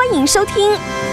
[0.00, 0.54] 欢迎收听。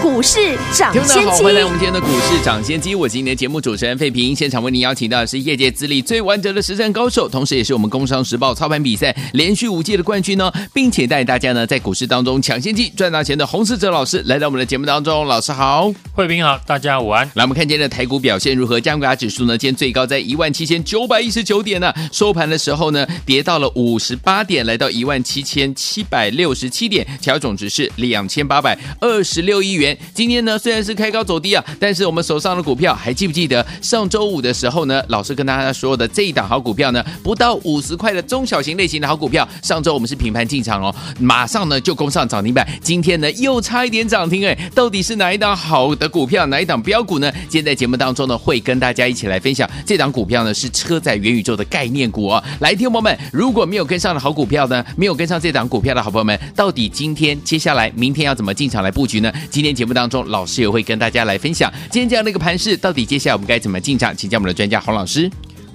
[0.00, 2.94] 股市涨先机，听众好，欢迎来我们今天的股市涨先机。
[2.94, 15.26] 我是今天的节目主持人费平，现场为您邀请到的是业界资历最完整的实战高手，同时也是我们工商时报操盘比赛连续五届的冠军呢，并且带大家呢在股市当中抢先机赚大钱的洪世哲老师来到我们的节目当中。
[15.26, 17.26] 老师好，费平好，大家午安。
[17.34, 18.80] 来，我们看今天的台股表现如何？
[18.80, 29.96] 加权指数呢，今天最高在一万七千九百一十九点呢，收盘的时候呢，跌到了五十八点，来到一万七千七百六十七点，成交总值是两千八百二十六亿元。
[30.14, 35.02] 今天呢，虽然是开高走低啊，但是我们手上的股票还记不记得上周五的时候呢？
[35.08, 42.66] 老师跟大家说的这一档好股票呢，不到五十块的中小型类型的好股票，上周我们是平盘进场哦，马上呢就攻上涨停板。
[42.82, 47.30] 今天呢又差一点涨停哎，到底是哪一档好的股票，哪一档标股呢？
[47.48, 52.42] 今天在节目当中呢，会跟大家一起来分享这档股票呢是车载元宇宙的概念股哦。
[52.60, 59.32] 来，听友们，如果没有跟上的好股票呢，没有跟上这档股票的好朋友们，到底今天接下来明天要怎么进场来布局呢？
[59.48, 59.68] 今天。
[59.78, 64.16] 节目当中，老师也会跟大家来分享今天这样的一个盘势，到底接下来我们该怎么进场？
[64.16, 65.30] 请教我们的专家洪老师。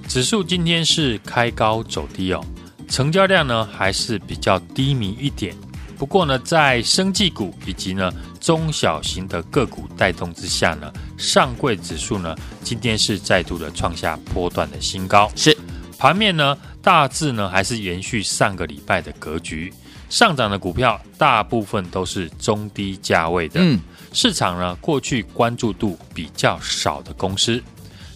[0.06, 2.44] 指数今天是开高走低哦，
[2.86, 5.54] 成交量呢还是比较低迷一点。
[5.96, 15.32] 不过呢，在生技股以及呢中小型的个股带动之下呢，上柜指数呢今天是再度的创下波段的新高。
[15.34, 15.56] 是
[15.96, 19.72] 盘面呢大致呢还是延续上个礼拜的格局，
[20.14, 23.58] 上涨的股票大部分都是中低价位的。
[23.60, 23.80] 嗯。
[24.12, 27.60] 市场呢，过去关注度比较少的公司，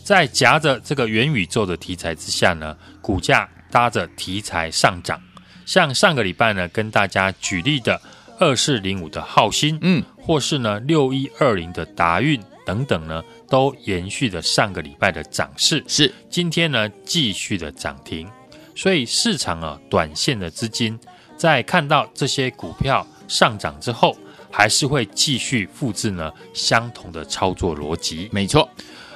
[0.05, 5.21] 在夹着这个元宇宙的题材之下呢，股价搭着题材上涨。
[5.67, 8.01] 像上个礼拜呢，跟大家举例的
[8.39, 15.83] 二四零五的灝新，嗯，或是呢六一二零的达运等等呢，都延续了上个礼拜的涨势。
[15.89, 18.31] 是，今天呢继续的涨停。
[18.77, 20.97] 所以市场啊，短线的资金
[21.39, 24.15] 在看到这些股票上涨之后。
[24.51, 28.67] 还是会继续复制呢相同的操作逻辑，没错。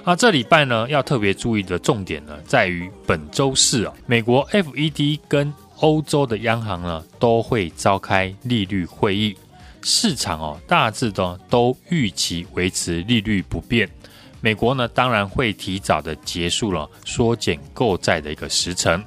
[0.05, 9.35] 啊，这礼拜呢要特别注意的重点呢，在于本周四啊，美国 FED 跟欧洲的央行呢都会召开利率会议，
[9.81, 13.89] 市场哦大致的都预期维持利率不变。
[14.43, 19.03] 美国呢当然会提早的结束了缩减购债的一个时程，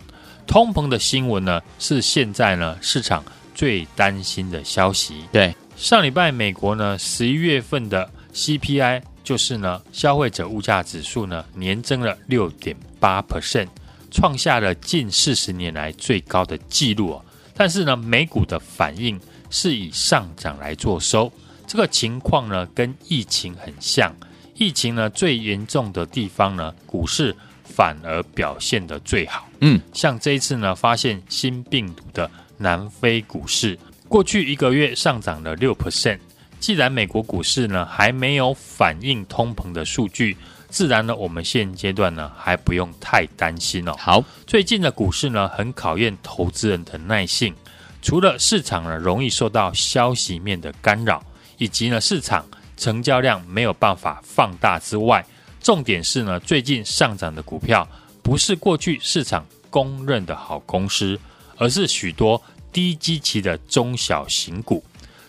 [0.47, 3.23] 通膨的新闻呢是现在呢市场
[3.53, 5.56] 最担心的消息，对。
[5.75, 13.67] 上礼拜，美国呢十一月份的 CPI 就是呢消费者物价指数呢年增了六点八 percent，
[14.09, 17.25] 创下了近四十年来最高的纪录哦。
[17.53, 19.19] 但是呢，美股的反应
[19.50, 21.31] 是以上涨来做收，
[21.67, 24.13] 这个情况呢跟疫情很像。
[24.56, 27.35] 疫情呢最严重的地方呢，股市
[27.66, 29.45] 反而表现得最好。
[29.67, 33.77] 嗯，像这一次呢发现新病毒的南非股市。
[34.07, 36.19] 过去一个月上涨了六 percent。
[36.59, 40.37] 既然美国股市呢还没有反映通膨的数据，
[40.69, 43.95] 自然呢我们现阶段呢还不用太担心哦。
[43.97, 47.51] 好，最近的股市呢很考验投资人的耐性。
[48.03, 51.23] 除了市场呢容易受到消息面的干扰，
[51.57, 52.45] 以及呢市场
[52.77, 55.25] 成交量没有办法放大之外，
[55.59, 57.87] 重点是呢最近上涨的股票
[58.21, 59.45] 不是过去市场
[59.75, 61.19] 公认的好公司，
[61.58, 62.41] 而是许多。
[62.72, 64.84] 低基期的中小型股，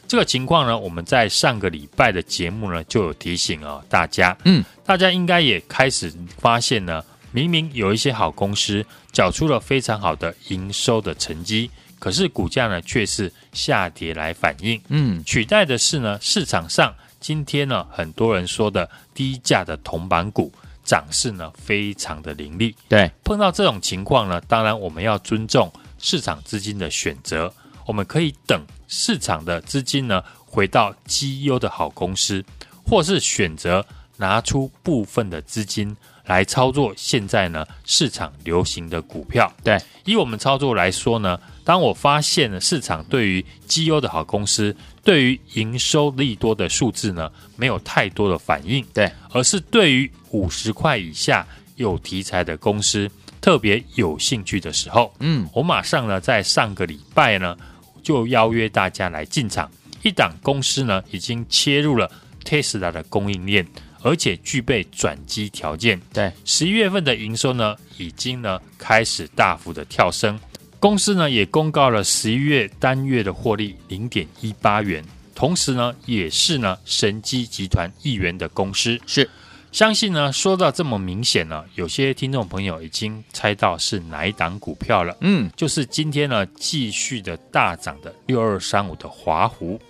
[0.08, 11.70] 这个情况呢，我们在上个礼拜的节目呢就有提醒啊、哦，大家，嗯，大家应该也开始发现呢，明明有一些好公司缴出了非常好的营收的成绩，
[12.00, 20.52] 可是股价呢却是下跌来反应，嗯，取代的是呢市场上今天呢很多人说的低价的铜板股
[20.86, 25.70] 涨势呢非常的凌厉，对，碰到这种情况呢，当然我们要尊重。
[25.98, 27.52] 市场资金的选择，
[27.86, 32.44] 我们可以等市场的资金呢回到绩优的好公司，
[32.86, 33.84] 或是选择
[34.18, 35.96] 拿出部分的资金
[36.26, 39.50] 来操作现在呢市场流行的股票。
[39.64, 53.10] 对，以我们操作来说呢，当我发现了市场对于绩优的好公司，对于营收利多的数字呢没有太多的反应，对，而是对于五十块以下有题材的公司。
[53.40, 57.56] 特别有兴趣的时候，嗯，我马上呢，在上个礼拜呢，
[58.00, 59.68] 就邀约大家来进场。
[60.02, 62.08] 一档公司呢，已经切入了
[62.44, 63.66] Tesla 的供应链，
[64.02, 66.00] 而且具备转机条件。
[66.12, 70.38] 对，十一月份的营收呢，已经呢开始大幅的跳升，
[70.78, 75.02] 公司呢也公告了十一月单月的获利零点一八元，
[75.34, 79.00] 同时呢也是呢神机集团一员的公司。
[79.06, 79.28] 是，
[79.72, 85.16] 相信呢说到这么明显呢，有些听众朋友已经猜到是哪一档股票了。
[85.22, 89.80] 嗯，就是今天呢继续的大涨的六二三五的华湖。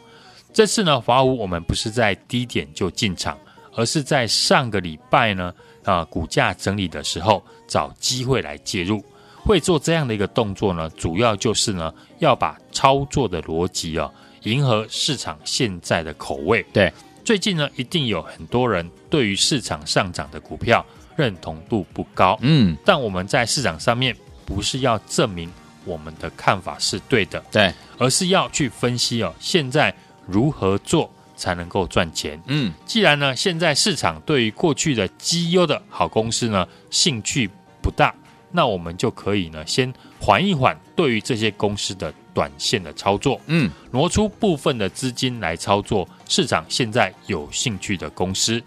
[0.52, 3.36] 这次呢华湖我们不是在低点就进场，
[3.74, 5.52] 而是在上个礼拜呢
[5.84, 9.04] 啊股价整理的时候找机会来介入。
[9.46, 14.10] 会做这样的一个动作呢，主要就是呢，要把操作的逻辑啊，
[14.42, 16.66] 迎合市场现在的口味。
[16.72, 16.92] 对，
[17.24, 20.84] 最近呢，一定有很多人对于市场上涨的股票
[21.14, 22.36] 认同度不高。
[22.42, 24.14] 嗯，但我们在市场上面
[24.44, 25.48] 不是要证明
[25.84, 29.94] 我们的看法是对的，对，而是要去分析哦，现在
[30.26, 32.42] 如何做才能够赚钱。
[32.46, 37.48] 嗯，既然呢，现在市场对于过去的绩优的好公司呢，兴趣
[37.80, 38.12] 不大。
[38.50, 48.62] 那我们就可以呢，先缓一缓对于这些公司的短线的操作，嗯，挪出部分的资金来操作市场现在有兴趣的公司，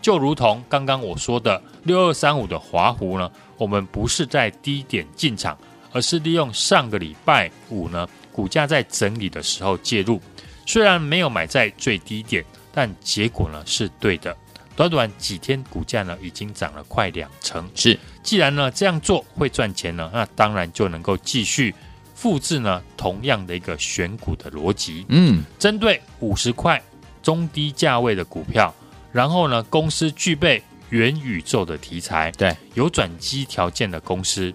[0.00, 5.58] 就如同刚刚我说的六二三五的华湖呢，我们不是在低点进场，
[5.92, 10.20] 而是利用上个礼拜五呢股价在整理的时候介入，
[10.66, 14.36] 虽然没有买在最低点，但结果呢是对的。
[14.76, 17.64] 短短几天，股价呢已经涨了快两成。
[17.74, 21.72] 是，既然呢这样做会赚钱呢，那当然就能够继续
[22.14, 25.06] 复制呢同样的一个选股的逻辑。
[25.08, 26.82] 嗯，针对五十块
[27.22, 28.74] 中低价位的股票，
[29.12, 30.60] 然后呢公司具备
[30.90, 34.52] 元宇宙的题材，对，有转机条件的公司，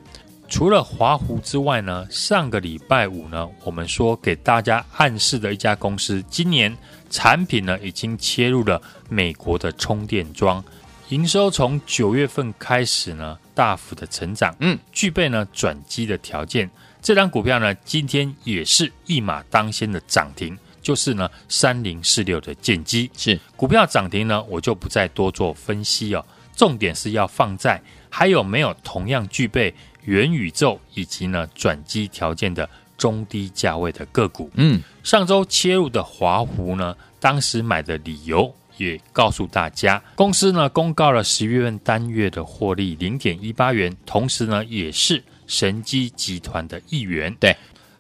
[0.49, 6.75] 除了华湖之外呢，上个礼拜五呢，我们说给大家暗示的一家公司，今年。
[7.09, 10.63] 产品呢已经切入了美国的充电桩，
[11.09, 16.69] 营收从九月份开始呢大幅的成长，嗯，具备呢转机的条件。
[17.01, 23.09] 这张股票呢今天也是一马当先的涨停，就是呢三零四六的建机。
[23.17, 26.25] 是股票涨停呢，我就不再多做分析哦，
[26.55, 29.73] 重点是要放在还有没有同样具备
[30.03, 32.69] 元宇宙以及呢转机条件的。
[32.99, 47.33] 中低价位的个股，嗯，上周切入的华湖呢，当时买的理由也告诉大家，公司呢公告了十月份单月的获利零点一八元，同时呢也是神机集团的一员。
[47.39, 47.55] 对，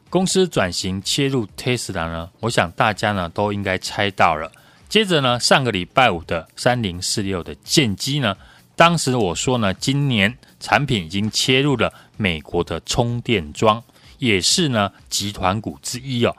[0.09, 4.51] 公司转型切入 Tesla 呢，我想大家呢都应该猜到了。
[4.87, 8.35] 接着呢，上个礼拜五的三零四六的建机呢，
[8.75, 13.83] 当时我说呢，今年产品已经切入了美国的充电桩。
[14.19, 16.35] 也是呢，集团股之一哦。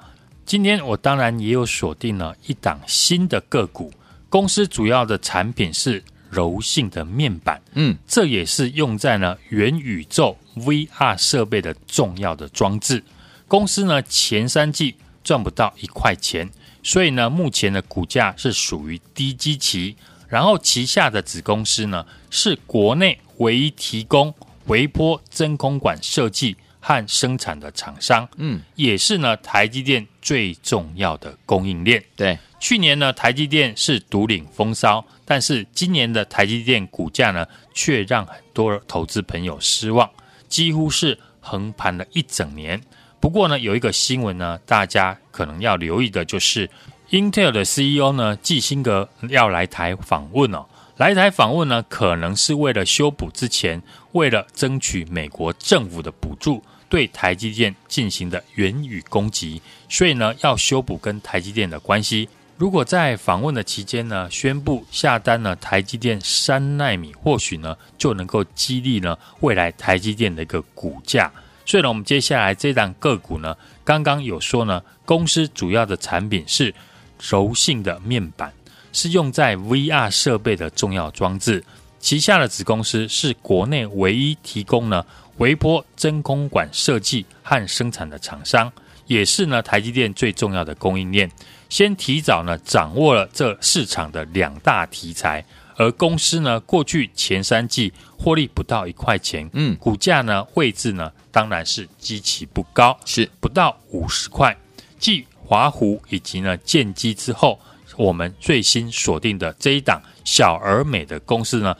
[0.46, 3.92] 今天我当然也有锁定了一档新的个股，
[4.28, 13.02] 公司主要的产品是柔性的面板，嗯，这也是用在呢元宇宙 VR 设备的重要的装置。
[13.48, 14.94] 公司呢前三季
[15.24, 16.48] 赚不到一块钱，
[16.82, 19.96] 所以呢目前的股价是属于低基期。
[20.28, 24.32] 然后旗下的子公司呢是国内唯一提供
[24.66, 26.56] 微波真空管设计。
[26.80, 32.02] 和生产的厂商，嗯，也是呢台积电最重要的供应链。
[32.16, 40.08] 对，去年呢台积电是独领风骚，但是今年的台积电股价呢却让很多投资朋友失望，
[40.48, 42.80] 几乎是横盘了一整年。
[43.20, 46.68] 不过呢有一个新闻呢，大家可能要留意的就是
[47.10, 50.64] ，Intel 的 CEO 呢季辛格要来台访问哦。
[50.96, 53.82] 来台访问呢，可能是为了修补之前
[54.12, 62.28] 为了争取美国政府的补助，对台积电进行的言语攻击，所以呢，要修补跟台积电的关系。
[62.58, 71.32] 如果在访问的期间呢，宣布下单呢，台积电三奈米，或许呢，就能够激励呢未来台积电的一个股价。
[71.64, 76.74] 所以呢，我们接下来这档个股呢，刚刚有说呢，公司主要的产品是
[77.18, 78.52] 柔性的面板。
[78.92, 81.64] 是用在 VR 设备的重要装置，
[82.00, 85.06] 旗下的子公司是国内唯一提供呢
[85.40, 88.70] 微波真空管设计和生产的厂商，
[89.06, 91.30] 也是呢台积电最重要的供应链。
[91.70, 95.42] 先提早呢掌握了这市场的两大题材，
[95.76, 104.54] 而公司呢过去前三季获利不到一块钱，嗯，股价呢位置呢当然是极其不高，是不到五十块。
[104.98, 107.58] 继华湖以及呢建机之后。
[107.96, 111.76] 我们最新锁定的这一档小而美的公司呢，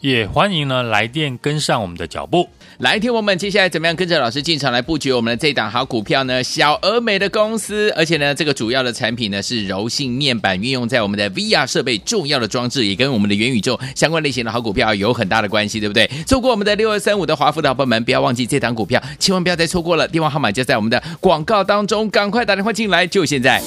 [0.00, 2.48] 也欢迎呢来电跟上我们的脚步。
[2.78, 6.42] 来，听我们接下来怎么样跟着老师进场来布局我们的这档好股票呢？
[6.42, 16.08] 小而美的公司，而且呢，这个主要的产品呢是柔性面板，运用在我们的 VR 设备重要的装置，也跟我们的元宇宙相关类型的好股票有很大的关系，对不对？
[16.26, 20.08] 错过我们的六二三五的华富的朋友们，不要忘记这档股票，千万不要再错过了。
[20.08, 23.60] 电话号码就在我们的广告当中，赶快打电话进来，就现在。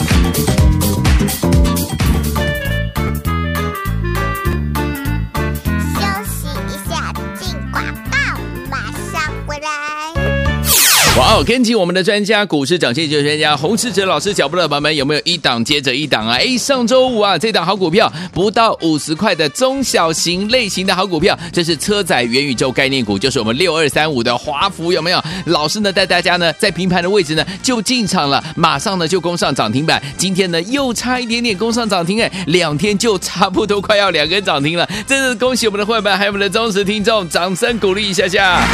[11.15, 11.43] 哇哦！
[11.46, 16.38] 跟紧我们的专家，股市涨先机专家洪世哲老师脚步的朋友们，有没有一档接着一档啊？
[16.38, 25.24] 哎，上周五啊，这档好股票不到五十块的中小型类型的好股票，这是车载元宇宙概念股，就是我们六二三五的华孚，有没有？
[25.46, 38.67] 老师呢带大家呢在平盘的位置呢就进场了，马上呢就攻上涨停板，今天呢又差一点点攻上涨停，哎，两天就差不多快要两根涨停了，真是恭喜我们的会员还有我们的忠实听众，掌声鼓励一下下。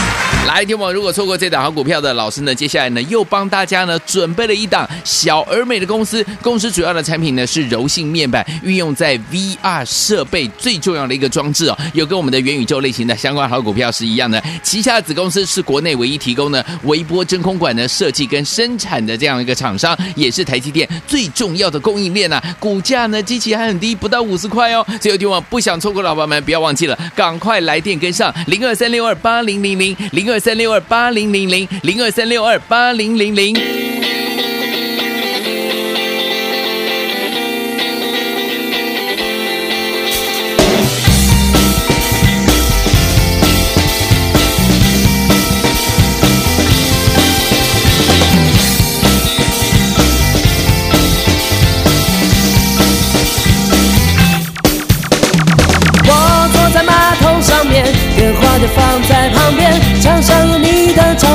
[0.49, 2.27] 来，听我如果错过这档好股票的老。
[2.27, 14.43] 师呢，接下来呢又帮大家呢准备了一档小而美的公司，公司主要的产品呢是柔性面板，运用在 VR 设备最重要的一个装置哦，有跟我们的元宇宙类型的相关好股票是一样的。
[14.63, 22.41] 旗下的子公司是国内唯一提供呢微波真空管的设计跟生产的这样一个厂商，也是台积电最重要的供应链呐。
[22.59, 24.83] 股价呢，基期还很低，不到五十块哦。
[24.99, 34.18] 最后听我不想错过的老板们，不要忘记了，赶快来电跟上零二三六二八零零零零二三六二八零零零零二三六二八零零零。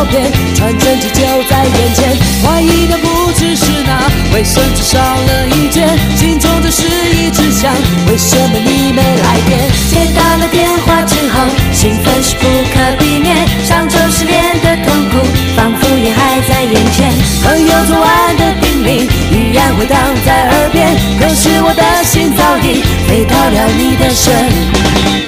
[0.05, 2.17] 照片，传真机就在眼前。
[2.43, 7.73] 怀疑的不只是那卫生纸少了一卷，心中的事一直想，
[8.09, 9.59] 为什么你没来电？
[9.89, 13.35] 接到了电话之后，兴奋是不可避免，
[13.65, 17.11] 上周失恋的痛苦仿佛也还在眼前。
[17.43, 24.35] 朋友昨晚的叮咛依然回荡在耳边，可是我的心早已飞到了你的身
[24.73, 25.24] 边。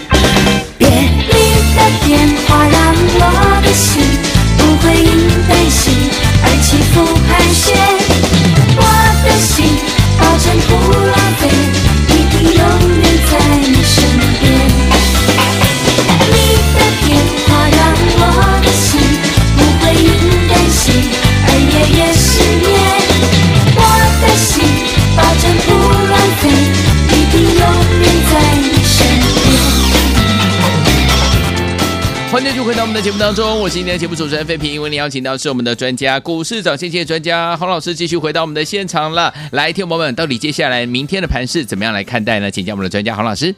[33.06, 34.82] 节目当中，我是今天的节目主持人费平。
[34.82, 39.32] 为您邀请到是我们的专家，股市涨先机专家洪老师，继续回到我们的现场了。
[39.52, 42.50] 来，听友们，到底接下来明天的盘势怎么样来看待呢？
[42.50, 43.54] 请教我们的专家洪老师。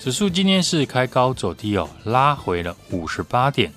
[0.00, 3.72] 指数今天是开高走低哦，拉回了五十八点。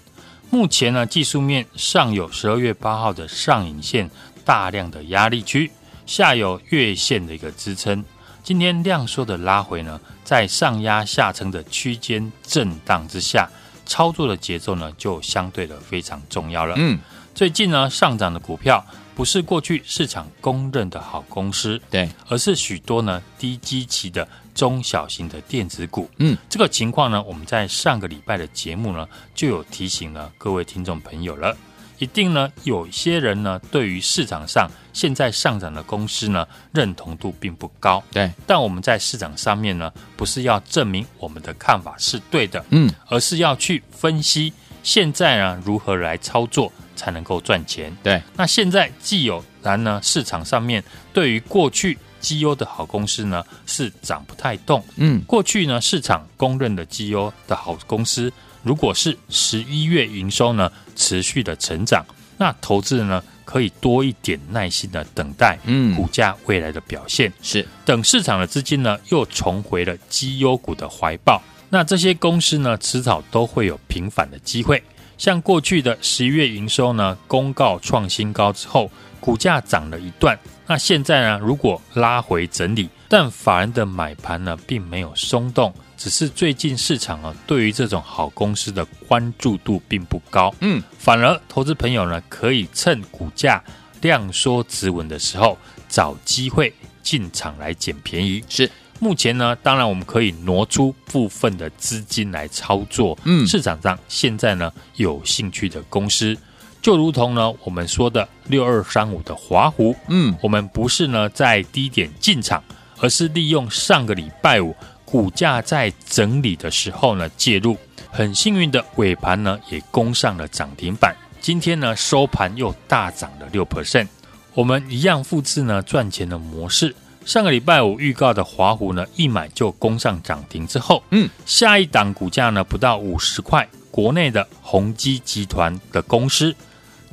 [0.49, 4.09] 目前呢，技术面上有十二月八号的上影线
[4.43, 5.69] 大量的压力区，
[6.07, 8.03] 下有月线的一个支撑。
[8.43, 13.47] 今天量缩的拉回呢，在上压下撑的区间震荡之下。
[13.91, 16.75] 操作的节奏呢，就相对的非常重要了。
[16.77, 16.97] 嗯，
[17.35, 18.81] 最近呢，上涨的股票
[19.13, 26.09] 不是过去市场公认的好公司，对，而是许多呢低基期的中小型的电子股。
[26.19, 29.05] 嗯，这个情况呢，我们在上个礼拜的节目呢，
[29.35, 31.57] 就有提醒了各位听众朋友了。
[32.01, 38.03] 一定呢，有些人呢，对于市场上现在上涨的公司呢，认同度并不高。
[38.11, 47.95] 对，但我们在市场上面呢，不是要证明我们的看法是对的，嗯，而是要去分析现在呢，如何来操作才能够赚钱。
[48.01, 54.83] 对，那现在既有然呢，市场上面对于过去绩优的好公司呢，是涨不太动。
[54.95, 58.33] 嗯，过去呢，市场公认的绩优的好公司。
[58.63, 62.05] 如果是十一月营收呢，持续的成长，
[62.37, 67.31] 那投资人呢，可以多一点耐心的等待，嗯，股价未来的表现。
[67.41, 67.67] 是。
[67.85, 74.81] 等市场的资金呢又重回了绩优股的怀抱，那这些公司呢迟早都会有平反的机会。
[75.17, 78.89] 像过去的十一月营收呢公告创新高之后，
[79.19, 85.71] 股价涨了一段，那现在呢如果拉回整理，但法人的买盘呢并没有松动。
[86.01, 93.63] 只是最近市场啊，对于这种好公司的关注度并不高，嗯，反而投资朋友呢，可以趁股价
[94.01, 95.55] 量缩止稳的时候，
[95.87, 98.43] 找机会进场来捡便宜。
[98.49, 98.67] 是，
[98.99, 103.15] 目前呢，当然我们可以挪出部分的资金来操作。
[103.25, 106.35] 嗯，市场上现在呢有兴趣的公司，
[106.81, 109.95] 就如同呢我们说的六二三五的华湖。
[110.07, 112.63] 嗯，我们不是呢在低点进场，
[112.97, 114.75] 而是利用上个礼拜五
[115.11, 117.75] 股价在整理的时候呢介入，
[118.09, 121.13] 很幸运的尾盘呢也攻上了涨停板。
[121.41, 124.07] 今天呢收盘又大涨了六 percent。
[124.53, 126.95] 我们一样复制呢赚钱的模式。
[127.25, 136.55] 上个礼拜五预告的华湖呢，一买就攻上涨停之后，嗯，下一档股价呢不到五十块，国内的宏基集团的公司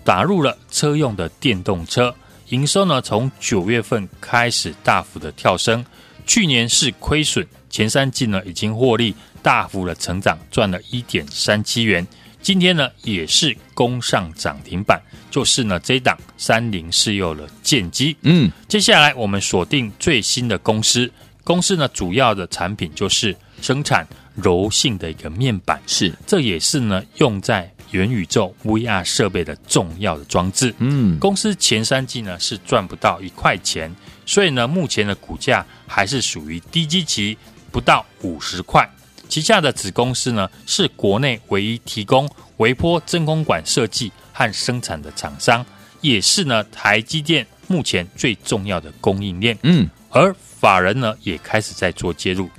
[0.05, 2.14] 打入了车用的电动车，
[2.50, 5.85] 营收呢从九月份开始大幅的跳升，
[6.25, 12.06] 去年是亏损，前三季呢已经获利大幅的成长，赚了一点三七元。
[12.40, 18.16] 今天呢，也是攻上涨停板，就是呢这一档三零四六的建机。
[18.22, 21.10] 嗯，接下来我们锁定最新的公司，
[21.42, 24.06] 公司呢主要的产品就是生产
[24.37, 30.72] 柔性的一个面板，是，这也是呢用在元宇宙 VR 设备的重要的装置。
[30.78, 33.92] 嗯，公司前三季呢是赚不到一块钱，
[34.25, 37.37] 所以呢目前的股价还是属于低基期，
[37.78, 38.85] 不到五十块。
[39.28, 45.64] 旗下的子公司呢，是国内唯一提供微波真空管设计和生产的厂商，
[46.00, 49.56] 也是呢台积电目前最重要的供应链。
[49.62, 52.50] 嗯，而法人呢也开始在做介入，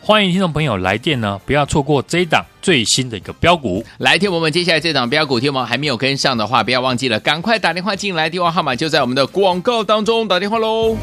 [0.00, 3.84] 欢迎听众朋友来电呢，不要错过这一档最新的一个标股。
[3.98, 10.96] 来听我们接下来这档标股，听我们还没有跟上的话，不要忘记了，赶快打电话进来，电话号码就在我们的广告当中，打电话喽。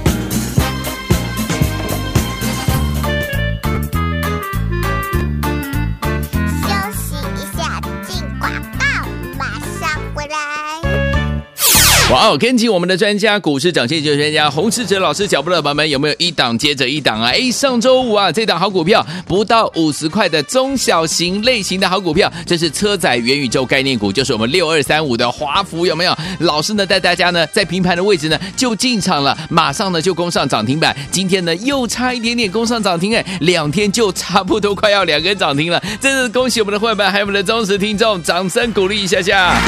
[12.11, 12.37] 哇哦！
[12.39, 17.29] 跟紧我们的专家，股市涨先机专家洪世哲老师脚步的宝宝们，有没有一档接着一档啊？
[17.29, 26.17] 哎，上周五啊，这档好股票不到五十块的中小型类型的好股票，这是车载元宇宙概念股，就是我们六二三五的华孚，有没有？
[26.39, 39.61] 老师呢带大家呢在平盘的位置呢就进场了，马上呢就攻上涨停板，今天呢又差一点点攻上涨停，哎，两天就差不多快要两根涨停了，真是恭喜我们的会员还有我们的忠实听众，掌声鼓励一下下。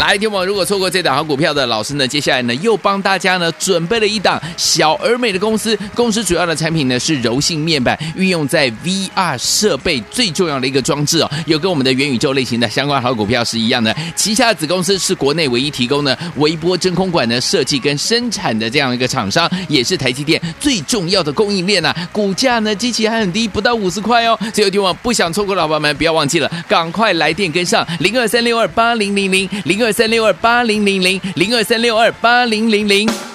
[0.00, 13.96] 来，听我如果错过这档好股票的老师呢，接下来呢又帮大家呢准备了一档小而美的公司，公司主要的产品呢是柔性面板，运用在 VR 设备最重要的一个装置哦，有跟我们的元宇宙类型的相关好股票是一样的。
[14.16, 21.94] 旗下的子公司是国内唯一提供呢微波真空管的设计跟生产的这样一个厂商，也是台积电最重要的供应链啊。
[22.12, 24.38] 股价呢基期还很低，不到五十块哦。
[24.52, 29.83] 最后听我不想错过的老板们，不要忘记了，赶快来电跟上零二三六二八零零零零。
[29.84, 33.33] 二三六二八零零零零二三六二八零零零。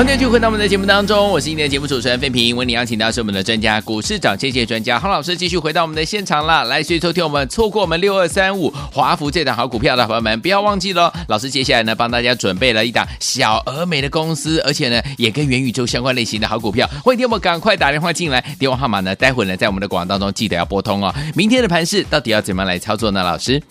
[0.00, 2.56] 欢迎继续回到我们的节目当中，我是今天的节目主持人费平。
[2.56, 6.64] 为你邀请到是我们的专家，股市涨跌专家洪老师，继续回到我们的现场了。
[6.64, 16.88] 来，所以收听我们错过我们六二三五华孚这档好股票的朋友们，不要忘记了，老师接下来呢帮大家准备了一档小而美的公司，而且呢也跟元宇宙相关类型的好股票。
[17.04, 21.14] 欢迎听我们赶快打电话进来，电话号码呢待会呢在我们的广告当中记得要拨通哦。
[21.34, 23.22] 明天的盘势到底要怎么样来操作呢？
[23.22, 23.62] 老师，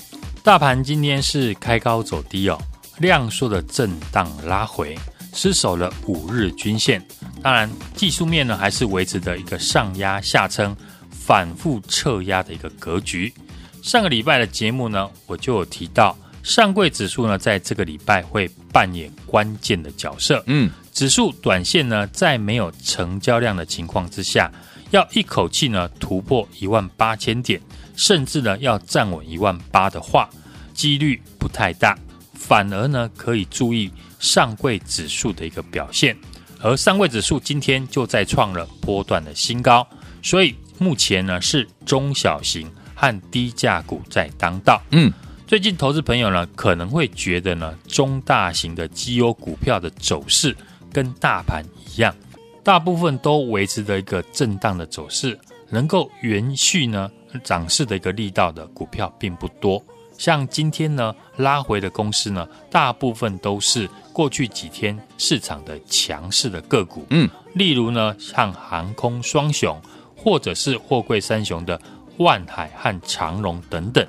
[0.44, 2.62] 大盘今天是开高走低哦，
[3.00, 4.96] 量缩的震荡拉回。
[5.42, 7.02] 失守了五日均线，
[7.42, 10.76] 当然技术面呢还是维持着一个上压下撑、
[11.10, 13.34] 反复侧压的一个格局。
[13.82, 20.44] 上个礼拜的节目呢，我就有提到，上柜指数呢在这个礼拜会扮演关键的角色。
[20.48, 24.52] 嗯，指数短线呢在没有成交量的情况之下，
[24.92, 27.62] 要一口气呢突破一万八千点，
[27.96, 30.30] 甚至呢要站稳一万八的话，
[30.74, 31.98] 几率不太大。
[32.34, 33.90] 反而呢可以注意。
[34.20, 36.16] 上柜指数的一个表现，
[36.62, 39.88] 而上柜指数今天就再创了波段的新高，
[40.22, 44.82] 所以目前呢是中小型和低价股在当道。
[44.92, 45.12] 嗯，
[45.48, 50.56] 最近投资朋友呢可能会觉得呢中大型的绩优股票的走势
[50.92, 52.14] 跟大盘一样，
[52.62, 57.10] 大部分都维持着一个震荡的走势，能够延续呢
[57.44, 59.82] 涨势的一个力道的股票并不多。
[60.18, 69.82] 像今天呢拉回的公司呢，大部分都是过去几天市场的强势的个股，嗯，例如呢像航空双雄，
[70.14, 71.80] 或者是货柜三雄的
[72.18, 74.06] 万海和长荣等等，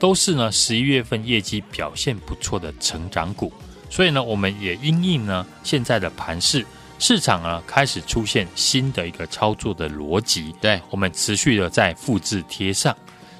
[0.00, 3.52] 都是呢十一月份业绩表现不错的成长股。
[3.88, 6.66] 所以呢，我们也因应呢现在的盘势，
[6.98, 12.92] 市场呢开始出现新的一个操作的逻辑，对，我们持续的在复制贴上。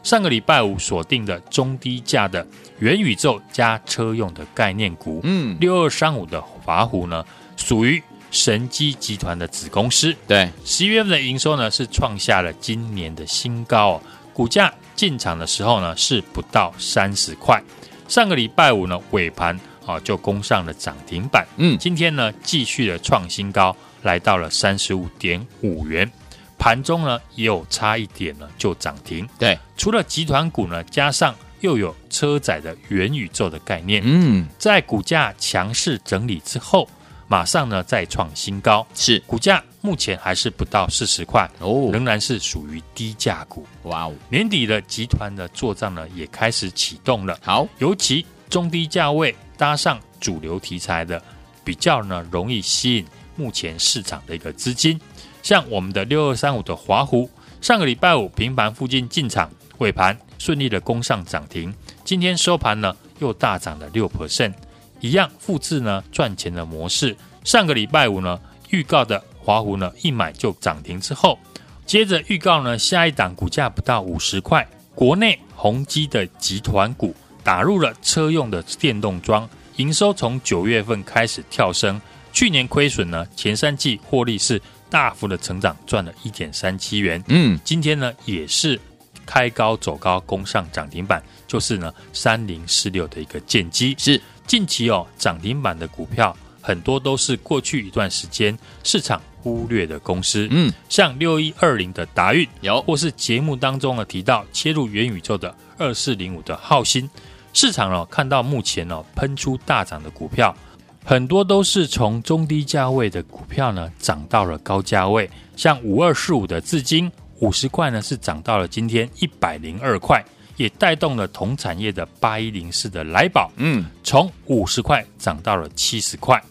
[0.05, 2.47] 上个礼拜五锁定的中低价的
[2.79, 7.25] 元宇宙加车用的概念股，嗯，六二三五的华孚呢，
[7.57, 10.15] 属于神机集团的子公司。
[10.27, 14.03] 对，十一月份的营收呢是创下了今年的新高哦。
[14.35, 17.63] 股价进场的时候呢是不到三十块，
[18.09, 21.47] 上个礼拜五呢尾盘啊就攻上了涨停板。
[21.57, 26.11] 嗯，今天呢继续的创新高，来到了三十五点五元。
[26.59, 36.89] 盘中呢也有差一点呢就涨停，对，除了集团股呢，加上又有车载的元宇宙的概念，嗯，在股价强势整理之后，
[37.29, 39.19] 马上呢再创新高，是。
[39.27, 43.67] 股价目前还是不到四十块哦，仍然是属于低价股。
[43.85, 51.23] 哇哦，年底的集团的做账呢也开始启动了，好，尤其中低价位搭上主流题材的，
[51.65, 55.01] 比较呢容易吸引目前市场的一个资金。
[55.43, 64.53] 像我们的六二三五的华湖，上个礼拜五平盘附近进场，尾盘顺利的攻上涨停，今天收盘呢又大涨了六 percent，
[65.01, 67.17] 一样复制呢赚钱的模式。
[67.45, 68.39] 上个礼拜五呢
[68.71, 71.39] 预告的华湖呢一买就涨停之后，
[71.85, 82.01] 接着预告呢下一档股价不到五十块，国内宏基的集团股打入了车用的电动桩，营收从九月份开始跳升，
[82.33, 84.61] 去年亏损呢前三季获利是。
[84.89, 87.23] 大幅的成长，赚了一点三七元。
[87.27, 88.81] 嗯，今天呢也是
[89.27, 93.95] 开高走高，攻上涨停板，就是呢三零四六的一个建机。
[93.99, 100.49] 是近期哦涨停板的股票很多都是过去一段时间市场忽略的公司。
[100.51, 107.11] 嗯，像六一二零的达运有，或是节目当中呢提到切入元宇宙的二四零五的浩新，
[107.53, 110.57] 市场哦看到目前哦喷出大涨的股票。
[111.05, 117.09] 很多都是从中低价位的股票呢涨到了高价位，像五二四五的智晶
[117.41, 120.25] 五十块呢是涨到了今天一百零二块，
[120.57, 126.43] 也带动了同产业的八一零四的来宝，嗯，从五十块涨到了七十块。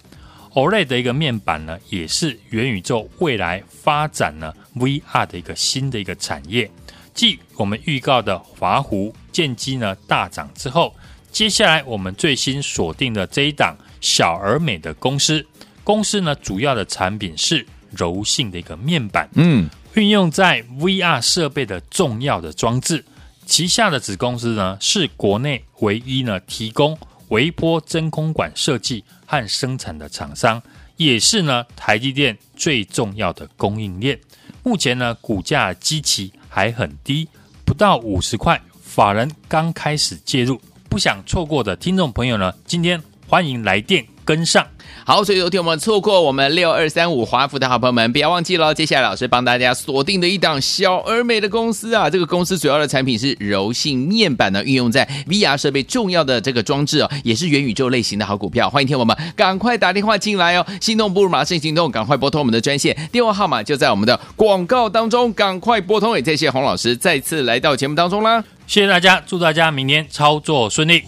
[0.53, 6.69] OLED 的一个面板呢，也是元宇宙未来发展呢 VR 的一个新的一个产业。
[7.13, 10.95] 继我们预告的华湖、建机呢大涨之后，
[11.31, 13.75] 接下来我们最新锁定的这一档。
[14.01, 15.43] 小而美的公司，
[15.83, 23.03] 公司呢主要的产品是柔性的一个面板，嗯，运用在 VR 设备的重要的装置。
[23.45, 26.97] 旗下的子公司呢是国内唯一呢提供
[27.29, 30.61] 微波真空管设计和生产的厂商，
[30.97, 34.19] 也是呢台积电最重要的供应链。
[34.63, 37.27] 目前呢股价基期还很低，
[37.63, 43.01] 不到五十块，法人刚开始介入，不想错过的听众朋友呢，今天。
[43.27, 44.67] 欢迎来电跟上。
[45.07, 48.73] 好，所以昨天我们错过我们六二三五华孚的好朋友们，不要忘记了。
[48.73, 58.67] 接下来老师帮大家锁定的一档小而美的公司啊，这个公司主要的产品是柔性面板呢，运用在 VR 设备重要的这个装置哦，也是元宇宙类型的好股票。
[58.67, 66.15] 欢迎听我们赶快打电话进来哦，心动不如马上行动，赶快拨通我们的专线，电话号码就在我们的广告当中，赶快拨通。
[66.15, 71.03] 也谢谢洪老师再次来到节目当中啦，谢谢大家，祝大家明天操作顺利。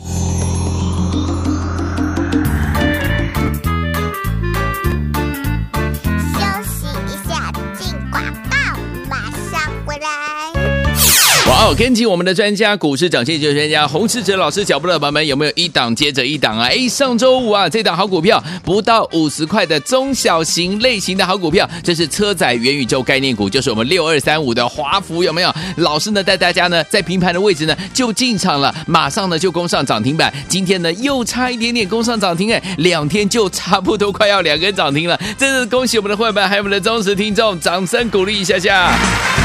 [11.68, 11.76] 哇哦！
[11.78, 16.68] 跟紧我们的专家，股市涨跌就专家洪世哲老师脚步的朋友们，有没有一档接着一档啊？
[16.68, 25.54] 哎，上周五啊，这档好股票不到五十块的中小型类型的好股票，这是车载元宇宙概念股，就是我们六二三五的华孚，有没有？
[25.76, 38.98] 老师呢带大家呢在平盘的位置呢就进场了，马上呢就攻上涨停板，今天呢又差一点点攻上涨停，哎，两天就差不多快要两根涨停了，真是恭喜我们的会员还有我们的忠实听众，掌声鼓励一下下。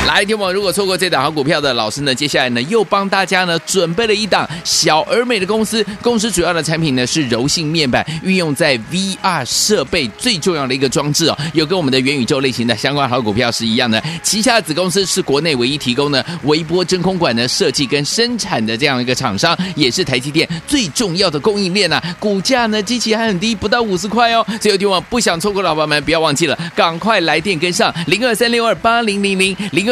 [0.06, 14.02] 来，听我，如果错过这档好股票的老师呢，接下来呢又帮大家呢准备了一档小而美的公司，公司主要的产品呢是柔性面板，运用在 VR 设备最重要的一个装置哦，有跟我们的元宇宙类型的相关好股票是一样的。
[14.24, 22.02] 旗下的子公司是国内唯一提供呢微波真空管的设计跟生产的这样一个厂商，也是台积电最重要的供应链呐。
[22.18, 24.44] 股价呢基期还很低，不到五十块哦。
[24.60, 29.91] 所以有听我不想错过老板们，不要忘记了，赶快来电跟上零二三六二八零零零零。